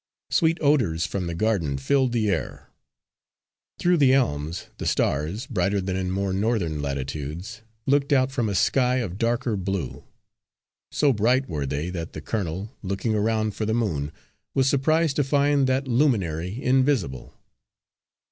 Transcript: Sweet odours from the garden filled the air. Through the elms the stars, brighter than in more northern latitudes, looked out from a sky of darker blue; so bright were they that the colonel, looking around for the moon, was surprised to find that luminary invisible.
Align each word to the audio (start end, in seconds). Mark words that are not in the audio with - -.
Sweet 0.31 0.57
odours 0.61 1.05
from 1.05 1.27
the 1.27 1.35
garden 1.35 1.77
filled 1.77 2.11
the 2.11 2.27
air. 2.27 2.71
Through 3.77 3.97
the 3.97 4.13
elms 4.13 4.65
the 4.79 4.87
stars, 4.87 5.45
brighter 5.45 5.79
than 5.79 5.95
in 5.95 6.09
more 6.09 6.33
northern 6.33 6.81
latitudes, 6.81 7.61
looked 7.85 8.11
out 8.11 8.31
from 8.31 8.49
a 8.49 8.55
sky 8.55 8.95
of 8.95 9.19
darker 9.19 9.55
blue; 9.55 10.03
so 10.91 11.13
bright 11.13 11.47
were 11.47 11.67
they 11.67 11.91
that 11.91 12.13
the 12.13 12.21
colonel, 12.21 12.71
looking 12.81 13.13
around 13.13 13.53
for 13.53 13.67
the 13.67 13.75
moon, 13.75 14.11
was 14.55 14.67
surprised 14.67 15.17
to 15.17 15.23
find 15.23 15.67
that 15.67 15.87
luminary 15.87 16.59
invisible. 16.59 17.35